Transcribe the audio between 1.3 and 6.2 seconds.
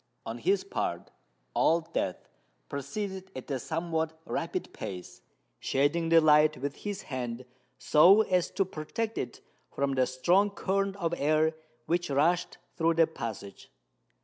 Old Death proceeded at a somewhat rapid pace, shading the